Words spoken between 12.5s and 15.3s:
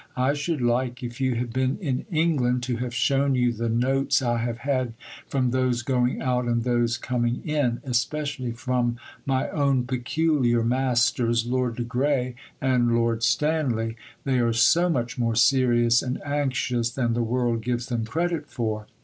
and Lord Stanley. They are so much